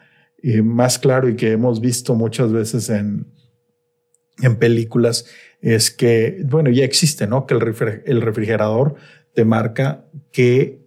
más 0.63 1.00
claro 1.00 1.29
y 1.29 1.36
que 1.36 1.51
hemos 1.51 1.82
visto 1.82 2.15
muchas 2.15 2.51
veces 2.51 2.89
en, 2.89 3.27
en 4.41 4.56
películas 4.58 5.25
es 5.62 5.91
que, 5.91 6.44
bueno, 6.46 6.70
ya 6.70 6.86
existe, 6.86 7.27
¿no? 7.27 7.46
Que 7.46 7.56
el, 7.56 8.03
el 8.06 8.22
refrigerador 8.22 8.96
te 9.34 9.46
marca 9.46 10.06
que 10.32 10.86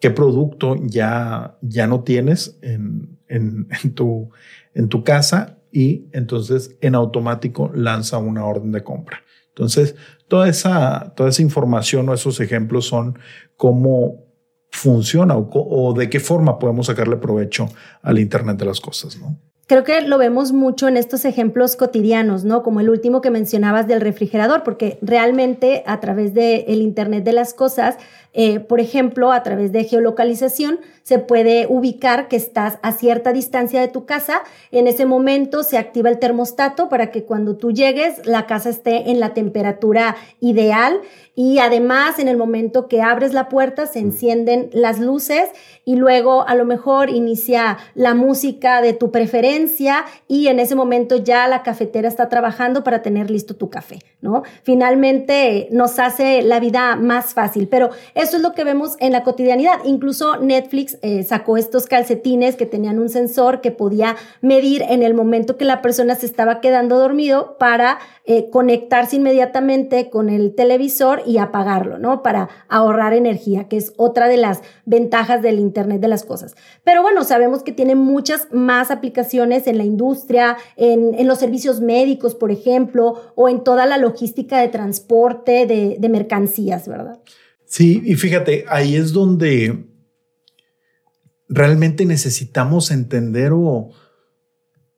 qué 0.00 0.10
producto 0.10 0.76
ya, 0.82 1.58
ya 1.60 1.86
no 1.86 2.02
tienes 2.02 2.58
en, 2.62 3.18
en, 3.28 3.66
tu, 3.94 4.30
en 4.74 4.88
tu 4.88 5.04
casa 5.04 5.58
y 5.70 6.08
entonces 6.12 6.76
en 6.80 6.94
automático 6.94 7.70
lanza 7.74 8.18
una 8.18 8.44
orden 8.44 8.72
de 8.72 8.82
compra. 8.82 9.22
Entonces, 9.48 9.94
toda 10.26 10.48
esa, 10.48 11.12
toda 11.14 11.28
esa 11.28 11.42
información 11.42 12.08
o 12.08 12.14
esos 12.14 12.40
ejemplos 12.40 12.86
son 12.86 13.18
cómo 13.56 14.29
funciona 14.70 15.36
o, 15.36 15.94
de 15.94 16.08
qué 16.08 16.20
forma 16.20 16.58
podemos 16.58 16.86
sacarle 16.86 17.16
provecho 17.16 17.68
al 18.02 18.18
Internet 18.18 18.56
de 18.56 18.64
las 18.64 18.80
cosas, 18.80 19.18
¿no? 19.18 19.36
Creo 19.66 19.84
que 19.84 20.00
lo 20.00 20.18
vemos 20.18 20.50
mucho 20.50 20.88
en 20.88 20.96
estos 20.96 21.24
ejemplos 21.24 21.76
cotidianos, 21.76 22.42
¿no? 22.42 22.64
Como 22.64 22.80
el 22.80 22.90
último 22.90 23.20
que 23.20 23.30
mencionabas 23.30 23.86
del 23.86 24.00
refrigerador, 24.00 24.64
porque 24.64 24.98
realmente 25.00 25.84
a 25.86 26.00
través 26.00 26.34
del 26.34 26.64
el 26.66 26.82
Internet 26.82 27.22
de 27.22 27.32
las 27.32 27.54
cosas, 27.54 27.96
eh, 28.32 28.60
por 28.60 28.80
ejemplo, 28.80 29.32
a 29.32 29.42
través 29.42 29.72
de 29.72 29.84
geolocalización, 29.84 30.80
se 31.02 31.18
puede 31.18 31.66
ubicar 31.68 32.28
que 32.28 32.36
estás 32.36 32.78
a 32.82 32.92
cierta 32.92 33.32
distancia 33.32 33.80
de 33.80 33.88
tu 33.88 34.04
casa. 34.04 34.42
En 34.70 34.86
ese 34.86 35.06
momento 35.06 35.64
se 35.64 35.78
activa 35.78 36.08
el 36.08 36.18
termostato 36.18 36.88
para 36.88 37.10
que 37.10 37.24
cuando 37.24 37.56
tú 37.56 37.72
llegues 37.72 38.24
la 38.26 38.46
casa 38.46 38.70
esté 38.70 39.10
en 39.10 39.18
la 39.18 39.34
temperatura 39.34 40.16
ideal 40.38 41.00
y 41.34 41.58
además 41.58 42.18
en 42.18 42.28
el 42.28 42.36
momento 42.36 42.86
que 42.86 43.02
abres 43.02 43.32
la 43.32 43.48
puerta 43.48 43.86
se 43.86 43.98
encienden 43.98 44.68
las 44.72 45.00
luces 45.00 45.48
y 45.84 45.96
luego 45.96 46.46
a 46.46 46.54
lo 46.54 46.64
mejor 46.64 47.08
inicia 47.08 47.78
la 47.94 48.14
música 48.14 48.82
de 48.82 48.92
tu 48.92 49.10
preferencia 49.10 50.04
y 50.28 50.48
en 50.48 50.60
ese 50.60 50.74
momento 50.74 51.16
ya 51.16 51.48
la 51.48 51.62
cafetera 51.62 52.08
está 52.08 52.28
trabajando 52.28 52.84
para 52.84 53.02
tener 53.02 53.30
listo 53.30 53.56
tu 53.56 53.70
café, 53.70 54.00
¿no? 54.20 54.42
Finalmente 54.62 55.68
nos 55.72 55.98
hace 55.98 56.42
la 56.42 56.60
vida 56.60 56.96
más 56.96 57.32
fácil, 57.32 57.68
pero 57.68 57.90
eso 58.20 58.36
es 58.36 58.42
lo 58.42 58.52
que 58.52 58.64
vemos 58.64 58.96
en 59.00 59.12
la 59.12 59.24
cotidianidad. 59.24 59.78
Incluso 59.84 60.36
Netflix 60.36 60.98
eh, 61.02 61.22
sacó 61.24 61.56
estos 61.56 61.86
calcetines 61.86 62.56
que 62.56 62.66
tenían 62.66 62.98
un 62.98 63.08
sensor 63.08 63.60
que 63.60 63.70
podía 63.70 64.16
medir 64.40 64.82
en 64.82 65.02
el 65.02 65.14
momento 65.14 65.56
que 65.56 65.64
la 65.64 65.80
persona 65.80 66.14
se 66.14 66.26
estaba 66.26 66.60
quedando 66.60 66.98
dormido 66.98 67.56
para 67.58 67.98
eh, 68.26 68.50
conectarse 68.50 69.16
inmediatamente 69.16 70.10
con 70.10 70.28
el 70.28 70.54
televisor 70.54 71.22
y 71.26 71.38
apagarlo, 71.38 71.98
¿no? 71.98 72.22
Para 72.22 72.48
ahorrar 72.68 73.14
energía, 73.14 73.68
que 73.68 73.76
es 73.76 73.92
otra 73.96 74.28
de 74.28 74.36
las 74.36 74.60
ventajas 74.84 75.42
del 75.42 75.58
Internet 75.58 76.00
de 76.00 76.08
las 76.08 76.24
cosas. 76.24 76.54
Pero 76.84 77.02
bueno, 77.02 77.24
sabemos 77.24 77.62
que 77.62 77.72
tiene 77.72 77.94
muchas 77.94 78.48
más 78.52 78.90
aplicaciones 78.90 79.66
en 79.66 79.78
la 79.78 79.84
industria, 79.84 80.58
en, 80.76 81.26
los 81.26 81.38
servicios 81.38 81.80
médicos, 81.80 82.34
por 82.34 82.50
ejemplo, 82.50 83.20
o 83.34 83.48
en 83.48 83.64
toda 83.64 83.86
la 83.86 83.98
logística 83.98 84.60
de 84.60 84.68
transporte 84.68 85.66
de, 85.66 85.96
de 85.98 86.08
mercancías, 86.08 86.86
¿verdad? 86.86 87.18
Sí, 87.70 88.02
y 88.04 88.16
fíjate, 88.16 88.64
ahí 88.68 88.96
es 88.96 89.12
donde 89.12 89.84
realmente 91.48 92.04
necesitamos 92.04 92.90
entender 92.90 93.52
o, 93.54 93.92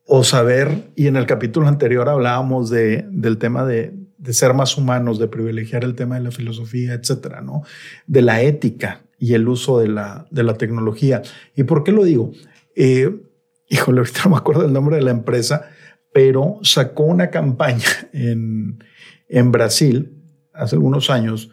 o 0.06 0.24
saber, 0.24 0.90
y 0.96 1.06
en 1.06 1.16
el 1.16 1.26
capítulo 1.26 1.68
anterior 1.68 2.08
hablábamos 2.08 2.70
de, 2.70 3.04
del 3.10 3.36
tema 3.36 3.66
de, 3.66 3.92
de 4.16 4.32
ser 4.32 4.54
más 4.54 4.78
humanos, 4.78 5.18
de 5.18 5.28
privilegiar 5.28 5.84
el 5.84 5.94
tema 5.94 6.14
de 6.14 6.22
la 6.22 6.30
filosofía, 6.30 6.94
etcétera, 6.94 7.42
¿no? 7.42 7.62
De 8.06 8.22
la 8.22 8.40
ética 8.40 9.02
y 9.18 9.34
el 9.34 9.48
uso 9.48 9.78
de 9.78 9.88
la, 9.88 10.26
de 10.30 10.42
la 10.42 10.54
tecnología. 10.54 11.20
¿Y 11.54 11.64
por 11.64 11.84
qué 11.84 11.92
lo 11.92 12.04
digo? 12.04 12.32
Eh, 12.74 13.20
híjole, 13.68 13.98
ahorita 13.98 14.22
no 14.24 14.30
me 14.30 14.36
acuerdo 14.38 14.64
el 14.64 14.72
nombre 14.72 14.96
de 14.96 15.02
la 15.02 15.10
empresa, 15.10 15.68
pero 16.10 16.58
sacó 16.62 17.02
una 17.02 17.28
campaña 17.28 17.84
en, 18.14 18.82
en 19.28 19.52
Brasil 19.52 20.22
hace 20.54 20.76
algunos 20.76 21.10
años. 21.10 21.50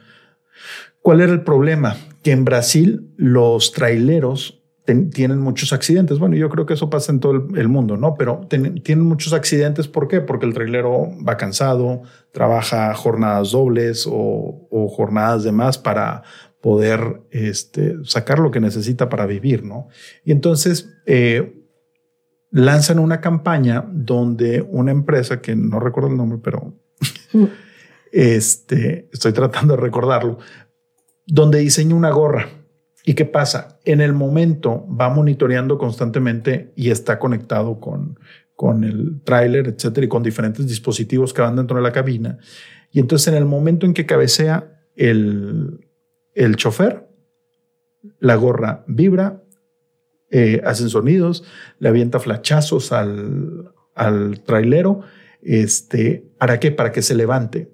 ¿Cuál 1.01 1.21
era 1.21 1.31
el 1.31 1.43
problema? 1.43 1.97
Que 2.23 2.31
en 2.31 2.45
Brasil 2.45 3.13
los 3.17 3.71
traileros 3.71 4.59
tienen 5.11 5.39
muchos 5.39 5.73
accidentes. 5.73 6.19
Bueno, 6.19 6.35
yo 6.35 6.49
creo 6.49 6.65
que 6.65 6.73
eso 6.73 6.89
pasa 6.89 7.11
en 7.11 7.19
todo 7.19 7.33
el, 7.55 7.67
mundo, 7.67 7.97
¿no? 7.97 8.15
Pero 8.15 8.47
tienen 8.47 9.01
muchos 9.01 9.33
accidentes. 9.33 9.87
¿Por 9.87 10.07
qué? 10.07 10.21
Porque 10.21 10.45
el 10.45 10.53
trailero 10.53 11.09
va 11.25 11.37
cansado, 11.37 12.01
trabaja 12.31 12.93
jornadas 12.95 13.51
dobles 13.51 14.07
o, 14.09 14.67
jornadas 14.95 15.43
de 15.43 15.51
más 15.51 15.77
para 15.77 16.23
poder 16.61 17.21
este, 17.31 17.97
sacar 18.03 18.39
lo 18.39 18.51
que 18.51 18.59
necesita 18.59 19.09
para 19.09 19.25
vivir, 19.25 19.63
¿no? 19.63 19.87
Y 20.25 20.31
entonces 20.31 20.89
eh, 21.05 21.55
lanzan 22.51 22.99
una 22.99 23.21
campaña 23.21 23.85
donde 23.91 24.61
una 24.61 24.91
empresa, 24.91 25.41
que 25.41 25.55
no 25.55 25.79
recuerdo 25.79 26.09
el 26.09 26.17
nombre, 26.17 26.39
pero 26.43 26.73
mm. 27.33 27.45
este, 28.11 29.07
estoy 29.13 29.31
tratando 29.31 29.75
de 29.75 29.81
recordarlo, 29.81 30.39
donde 31.31 31.59
diseña 31.59 31.95
una 31.95 32.09
gorra 32.09 32.49
¿Y 33.05 33.13
qué 33.13 33.25
pasa? 33.25 33.79
En 33.85 34.01
el 34.01 34.13
momento 34.13 34.85
va 34.87 35.09
monitoreando 35.09 35.77
constantemente 35.77 36.71
y 36.75 36.91
está 36.91 37.17
conectado 37.17 37.79
con, 37.79 38.19
con 38.55 38.83
el 38.83 39.21
tráiler, 39.23 39.67
etcétera, 39.67 40.05
y 40.05 40.09
con 40.09 40.21
diferentes 40.21 40.67
dispositivos 40.67 41.33
que 41.33 41.41
van 41.41 41.55
dentro 41.55 41.77
de 41.77 41.81
la 41.83 41.91
cabina. 41.91 42.37
Y 42.91 42.99
entonces 42.99 43.29
en 43.29 43.35
el 43.35 43.45
momento 43.45 43.85
en 43.85 43.95
que 43.95 44.05
cabecea 44.05 44.83
el, 44.95 45.87
el 46.33 46.55
chofer, 46.55 47.07
la 48.19 48.35
gorra 48.35 48.83
vibra, 48.85 49.43
eh, 50.29 50.61
hacen 50.63 50.89
sonidos, 50.89 51.43
le 51.79 51.89
avienta 51.89 52.19
flachazos 52.19 52.91
al, 52.91 53.73
al 53.95 54.41
trailero. 54.41 55.01
Este, 55.41 56.29
¿Para 56.37 56.59
qué? 56.59 56.71
Para 56.71 56.91
que 56.91 57.01
se 57.01 57.15
levante. 57.15 57.71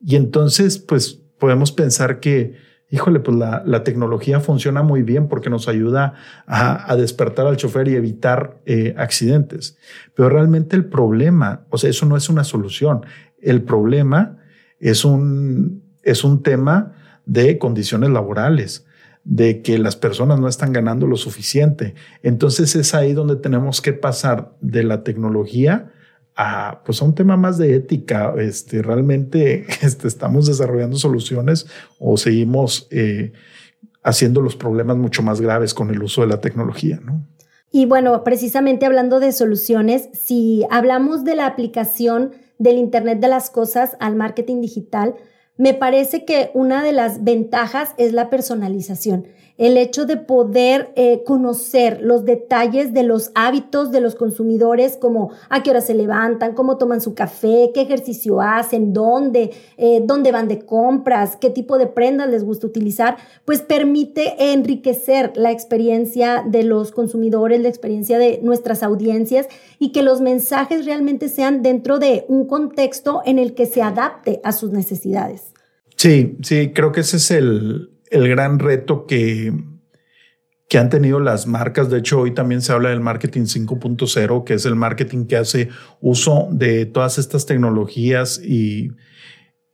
Y 0.00 0.16
entonces, 0.16 0.78
pues 0.78 1.22
podemos 1.38 1.72
pensar 1.72 2.20
que 2.20 2.65
híjole, 2.90 3.20
pues 3.20 3.36
la, 3.36 3.84
tecnología 3.84 4.40
funciona 4.40 4.82
muy 4.82 5.02
bien 5.02 5.28
porque 5.28 5.50
nos 5.50 5.68
ayuda 5.68 6.14
a, 6.46 6.94
despertar 6.96 7.46
al 7.46 7.56
chofer 7.56 7.88
y 7.88 7.94
evitar 7.94 8.60
eh, 8.66 8.94
accidentes. 8.96 9.76
Pero 10.14 10.28
realmente 10.28 10.76
el 10.76 10.84
problema, 10.84 11.66
o 11.70 11.78
sea, 11.78 11.90
eso 11.90 12.06
no 12.06 12.16
es 12.16 12.28
una 12.28 12.44
solución. 12.44 13.04
El 13.40 13.62
problema 13.62 14.38
es 14.78 15.04
un, 15.04 15.82
es 16.02 16.24
un 16.24 16.42
tema 16.42 16.94
de 17.24 17.58
condiciones 17.58 18.10
laborales 18.10 18.86
de 19.24 19.60
que 19.60 19.78
las 19.78 19.96
personas 19.96 20.38
no 20.38 20.46
están 20.46 20.72
ganando 20.72 21.08
lo 21.08 21.16
suficiente. 21.16 21.94
Entonces 22.22 22.76
es 22.76 22.94
ahí 22.94 23.12
donde 23.12 23.34
tenemos 23.34 23.80
que 23.80 23.92
pasar 23.92 24.52
de 24.60 24.84
la 24.84 25.02
tecnología 25.02 25.92
a, 26.36 26.82
pues 26.84 27.00
un 27.00 27.14
tema 27.14 27.36
más 27.36 27.58
de 27.58 27.74
ética. 27.74 28.34
Este, 28.38 28.82
realmente 28.82 29.66
este, 29.82 30.08
estamos 30.08 30.46
desarrollando 30.46 30.96
soluciones 30.96 31.66
o 31.98 32.16
seguimos 32.16 32.86
eh, 32.90 33.32
haciendo 34.02 34.40
los 34.40 34.56
problemas 34.56 34.96
mucho 34.96 35.22
más 35.22 35.40
graves 35.40 35.74
con 35.74 35.90
el 35.90 36.02
uso 36.02 36.20
de 36.20 36.28
la 36.28 36.40
tecnología, 36.40 37.00
¿no? 37.02 37.26
Y 37.72 37.84
bueno, 37.84 38.22
precisamente 38.22 38.86
hablando 38.86 39.20
de 39.20 39.32
soluciones, 39.32 40.08
si 40.12 40.64
hablamos 40.70 41.24
de 41.24 41.34
la 41.34 41.46
aplicación 41.46 42.32
del 42.58 42.78
Internet 42.78 43.20
de 43.20 43.28
las 43.28 43.50
Cosas 43.50 43.96
al 44.00 44.16
marketing 44.16 44.60
digital, 44.60 45.16
me 45.56 45.74
parece 45.74 46.24
que 46.24 46.50
una 46.54 46.82
de 46.82 46.92
las 46.92 47.24
ventajas 47.24 47.94
es 47.96 48.12
la 48.12 48.30
personalización 48.30 49.26
el 49.58 49.78
hecho 49.78 50.04
de 50.04 50.16
poder 50.16 50.92
eh, 50.96 51.22
conocer 51.24 52.00
los 52.02 52.24
detalles 52.24 52.92
de 52.92 53.02
los 53.02 53.30
hábitos 53.34 53.90
de 53.90 54.00
los 54.00 54.14
consumidores, 54.14 54.96
como 54.96 55.30
a 55.48 55.62
qué 55.62 55.70
hora 55.70 55.80
se 55.80 55.94
levantan, 55.94 56.54
cómo 56.54 56.76
toman 56.76 57.00
su 57.00 57.14
café, 57.14 57.70
qué 57.72 57.82
ejercicio 57.82 58.40
hacen, 58.40 58.92
dónde, 58.92 59.52
eh, 59.78 60.02
dónde 60.04 60.32
van 60.32 60.48
de 60.48 60.60
compras, 60.60 61.36
qué 61.36 61.50
tipo 61.50 61.78
de 61.78 61.86
prendas 61.86 62.28
les 62.28 62.44
gusta 62.44 62.66
utilizar, 62.66 63.16
pues 63.44 63.62
permite 63.62 64.52
enriquecer 64.52 65.32
la 65.36 65.52
experiencia 65.52 66.44
de 66.46 66.62
los 66.62 66.92
consumidores, 66.92 67.60
la 67.60 67.68
experiencia 67.68 68.18
de 68.18 68.40
nuestras 68.42 68.82
audiencias 68.82 69.46
y 69.78 69.92
que 69.92 70.02
los 70.02 70.20
mensajes 70.20 70.84
realmente 70.84 71.28
sean 71.28 71.62
dentro 71.62 71.98
de 71.98 72.26
un 72.28 72.46
contexto 72.46 73.22
en 73.24 73.38
el 73.38 73.54
que 73.54 73.66
se 73.66 73.82
adapte 73.82 74.40
a 74.44 74.52
sus 74.52 74.70
necesidades. 74.70 75.45
Sí, 75.96 76.36
sí, 76.42 76.72
creo 76.74 76.92
que 76.92 77.00
ese 77.00 77.16
es 77.16 77.30
el, 77.30 77.90
el 78.10 78.28
gran 78.28 78.58
reto 78.58 79.06
que, 79.06 79.52
que 80.68 80.78
han 80.78 80.90
tenido 80.90 81.20
las 81.20 81.46
marcas. 81.46 81.90
De 81.90 81.98
hecho, 81.98 82.20
hoy 82.20 82.34
también 82.34 82.60
se 82.60 82.72
habla 82.72 82.90
del 82.90 83.00
marketing 83.00 83.42
5.0, 83.42 84.44
que 84.44 84.54
es 84.54 84.66
el 84.66 84.76
marketing 84.76 85.26
que 85.26 85.36
hace 85.36 85.70
uso 86.00 86.48
de 86.50 86.86
todas 86.86 87.18
estas 87.18 87.46
tecnologías 87.46 88.40
y 88.42 88.92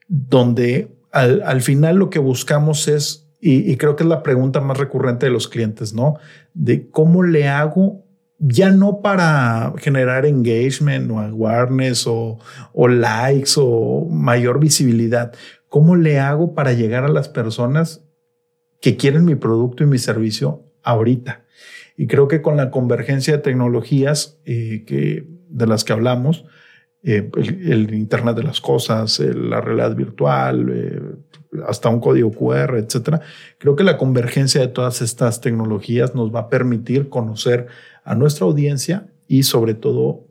donde 0.08 0.96
al, 1.10 1.60
final 1.60 1.96
lo 1.96 2.08
que 2.08 2.18
buscamos 2.18 2.88
es, 2.88 3.28
y, 3.40 3.70
y, 3.70 3.76
creo 3.76 3.96
que 3.96 4.04
es 4.04 4.08
la 4.08 4.22
pregunta 4.22 4.60
más 4.60 4.78
recurrente 4.78 5.26
de 5.26 5.32
los 5.32 5.48
clientes, 5.48 5.92
¿no? 5.92 6.14
De 6.54 6.88
cómo 6.88 7.22
le 7.22 7.48
hago 7.48 8.04
ya 8.38 8.70
no 8.70 9.00
para 9.00 9.72
generar 9.78 10.26
engagement 10.26 11.10
o 11.10 11.20
awareness 11.20 12.06
o, 12.06 12.38
o 12.72 12.88
likes 12.88 13.52
o 13.56 14.06
mayor 14.10 14.58
visibilidad. 14.58 15.32
¿Cómo 15.72 15.96
le 15.96 16.18
hago 16.18 16.52
para 16.52 16.74
llegar 16.74 17.04
a 17.04 17.08
las 17.08 17.30
personas 17.30 18.04
que 18.82 18.98
quieren 18.98 19.24
mi 19.24 19.36
producto 19.36 19.84
y 19.84 19.86
mi 19.86 19.96
servicio 19.96 20.64
ahorita. 20.82 21.44
Y 21.96 22.08
creo 22.08 22.28
que 22.28 22.42
con 22.42 22.58
la 22.58 22.70
convergencia 22.70 23.36
de 23.36 23.42
tecnologías 23.42 24.38
eh, 24.44 24.84
que, 24.86 25.24
de 25.48 25.66
las 25.66 25.84
que 25.84 25.94
hablamos, 25.94 26.44
eh, 27.04 27.30
el, 27.36 27.94
Internet 27.94 28.36
de 28.36 28.42
las 28.42 28.60
Cosas, 28.60 29.18
la 29.20 29.60
realidad 29.60 29.94
virtual, 29.96 30.68
eh, 30.70 31.00
hasta 31.66 31.88
un 31.88 32.00
código 32.00 32.32
QR, 32.32 32.76
etcétera. 32.76 33.20
Creo 33.58 33.76
que 33.76 33.84
la 33.84 33.96
convergencia 33.96 34.60
de 34.60 34.68
todas 34.68 35.00
estas 35.00 35.40
tecnologías 35.40 36.14
nos 36.14 36.34
va 36.34 36.40
a 36.40 36.48
permitir 36.48 37.08
conocer 37.08 37.68
a 38.04 38.14
nuestra 38.14 38.46
audiencia 38.46 39.06
y 39.26 39.44
sobre 39.44 39.74
todo 39.74 40.26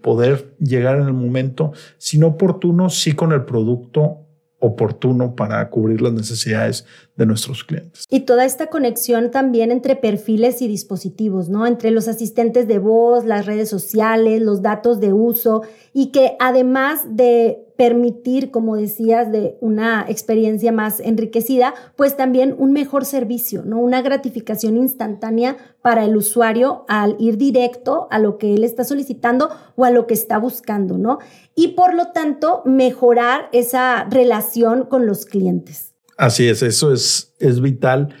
poder 0.00 0.56
llegar 0.58 0.96
en 0.96 1.06
el 1.06 1.12
momento, 1.12 1.72
si 1.96 2.18
no 2.18 2.26
oportuno, 2.26 2.90
sí 2.90 3.12
con 3.12 3.30
el 3.30 3.44
producto 3.44 4.21
oportuno 4.62 5.34
para 5.34 5.68
cubrir 5.68 6.00
las 6.00 6.12
necesidades 6.12 6.86
de 7.16 7.26
nuestros 7.26 7.62
clientes. 7.64 8.04
Y 8.08 8.20
toda 8.20 8.44
esta 8.46 8.68
conexión 8.68 9.30
también 9.30 9.70
entre 9.70 9.96
perfiles 9.96 10.62
y 10.62 10.68
dispositivos, 10.68 11.50
¿no? 11.50 11.66
Entre 11.66 11.90
los 11.90 12.08
asistentes 12.08 12.66
de 12.66 12.78
voz, 12.78 13.24
las 13.26 13.44
redes 13.44 13.68
sociales, 13.68 14.40
los 14.40 14.62
datos 14.62 14.98
de 14.98 15.12
uso 15.12 15.62
y 15.92 16.06
que 16.06 16.36
además 16.40 17.00
de 17.16 17.66
permitir, 17.76 18.50
como 18.50 18.76
decías, 18.76 19.30
de 19.30 19.58
una 19.60 20.06
experiencia 20.08 20.72
más 20.72 21.00
enriquecida, 21.00 21.74
pues 21.96 22.16
también 22.16 22.54
un 22.56 22.72
mejor 22.72 23.04
servicio, 23.04 23.62
¿no? 23.64 23.78
Una 23.80 24.02
gratificación 24.02 24.76
instantánea 24.76 25.56
para 25.82 26.04
el 26.04 26.16
usuario 26.16 26.84
al 26.88 27.16
ir 27.18 27.36
directo 27.36 28.08
a 28.10 28.18
lo 28.18 28.38
que 28.38 28.54
él 28.54 28.64
está 28.64 28.84
solicitando 28.84 29.50
o 29.76 29.84
a 29.84 29.90
lo 29.90 30.06
que 30.06 30.14
está 30.14 30.38
buscando, 30.38 30.96
¿no? 30.96 31.18
Y 31.54 31.68
por 31.68 31.94
lo 31.94 32.12
tanto, 32.12 32.62
mejorar 32.64 33.48
esa 33.52 34.04
relación 34.04 34.84
con 34.84 35.06
los 35.06 35.26
clientes. 35.26 35.91
Así 36.16 36.48
es, 36.48 36.62
eso 36.62 36.92
es, 36.92 37.34
es 37.38 37.60
vital, 37.60 38.14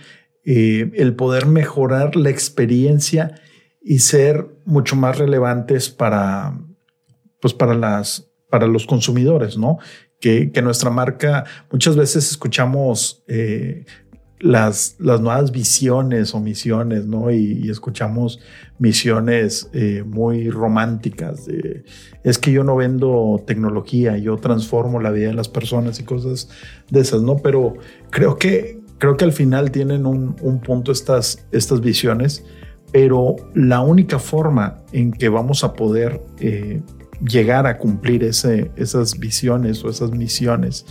eh, 0.44 0.90
el 0.94 1.14
poder 1.14 1.46
mejorar 1.46 2.16
la 2.16 2.30
experiencia 2.30 3.40
y 3.80 4.00
ser 4.00 4.46
mucho 4.64 4.96
más 4.96 5.18
relevantes 5.18 5.90
para, 5.90 6.58
pues 7.40 7.54
para 7.54 7.74
las 7.74 8.32
para 8.52 8.66
los 8.66 8.84
consumidores, 8.84 9.56
¿no? 9.56 9.78
Que, 10.20 10.52
que 10.52 10.60
nuestra 10.60 10.90
marca, 10.90 11.46
muchas 11.70 11.96
veces 11.96 12.30
escuchamos 12.30 13.24
eh, 13.26 13.86
las, 14.42 14.96
las 14.98 15.20
nuevas 15.20 15.52
visiones 15.52 16.34
o 16.34 16.40
misiones, 16.40 17.06
¿no? 17.06 17.30
Y, 17.30 17.70
escuchamos 17.70 18.40
misiones 18.78 19.70
eh, 19.72 20.02
muy 20.04 20.50
románticas 20.50 21.48
es 22.24 22.38
que 22.38 22.52
yo 22.52 22.64
no 22.64 22.76
vendo 22.76 23.42
tecnología, 23.46 24.16
yo 24.18 24.36
transformo 24.36 25.00
la 25.00 25.10
vida 25.10 25.28
de 25.28 25.34
las 25.34 25.48
personas 25.48 25.98
y 26.00 26.04
cosas 26.04 26.48
de 26.90 27.00
esas, 27.00 27.22
¿no? 27.22 27.36
Pero 27.36 27.74
creo 28.10 28.36
que, 28.36 28.80
creo 28.98 29.16
que 29.16 29.24
al 29.24 29.32
final 29.32 29.70
tienen 29.70 30.06
un, 30.06 30.36
un 30.40 30.60
punto 30.60 30.92
estas, 30.92 31.46
estas 31.52 31.80
visiones, 31.80 32.44
pero 32.92 33.36
la 33.54 33.80
única 33.80 34.18
forma 34.18 34.82
en 34.92 35.12
que 35.12 35.28
vamos 35.28 35.64
a 35.64 35.72
poder 35.72 36.20
eh, 36.40 36.82
llegar 37.26 37.66
a 37.66 37.78
cumplir 37.78 38.22
ese, 38.24 38.70
esas 38.76 39.18
visiones 39.18 39.84
o 39.84 39.90
esas 39.90 40.10
misiones 40.10 40.84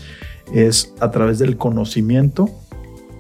es 0.54 0.94
a 1.00 1.12
través 1.12 1.40
del 1.40 1.58
conocimiento 1.58 2.50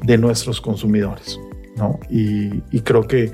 de 0.04 0.18
nuestros 0.18 0.62
consumidores. 0.62 1.40
¿no? 1.76 2.00
Y, 2.10 2.62
creo 2.82 3.08
que 3.08 3.32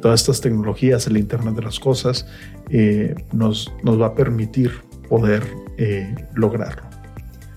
todas 0.00 0.20
estas 0.20 0.40
tecnologías, 0.40 1.06
el 1.06 1.16
Internet 1.16 1.54
de 1.54 1.62
las 1.62 1.78
Cosas, 1.78 2.26
eh, 2.70 3.14
nos, 3.32 3.72
nos 3.82 4.00
va 4.00 4.06
a 4.06 4.14
permitir 4.14 4.72
poder 5.08 5.42
eh, 5.78 6.14
lograrlo. 6.34 6.86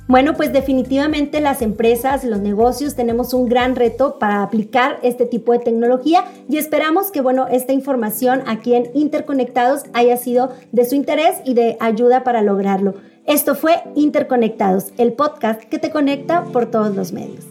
Bueno, 0.09 0.33
pues 0.33 0.51
definitivamente 0.51 1.39
las 1.39 1.61
empresas, 1.61 2.23
los 2.23 2.39
negocios 2.39 2.95
tenemos 2.95 3.35
un 3.35 3.47
gran 3.47 3.75
reto 3.75 4.17
para 4.17 4.41
aplicar 4.41 4.97
este 5.03 5.27
tipo 5.27 5.51
de 5.51 5.59
tecnología 5.59 6.25
y 6.49 6.57
esperamos 6.57 7.11
que, 7.11 7.21
bueno, 7.21 7.47
esta 7.47 7.73
información 7.73 8.41
aquí 8.47 8.73
en 8.73 8.89
Interconectados 8.95 9.83
haya 9.93 10.17
sido 10.17 10.51
de 10.71 10.85
su 10.85 10.95
interés 10.95 11.35
y 11.45 11.53
de 11.53 11.77
ayuda 11.79 12.23
para 12.23 12.41
lograrlo. 12.41 12.95
Esto 13.27 13.53
fue 13.53 13.83
Interconectados, 13.93 14.93
el 14.97 15.13
podcast 15.13 15.61
que 15.61 15.77
te 15.77 15.91
conecta 15.91 16.43
por 16.45 16.65
todos 16.65 16.95
los 16.95 17.11
medios. 17.11 17.45